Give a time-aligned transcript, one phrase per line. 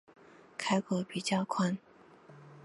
[0.57, 1.77] 开口比较宽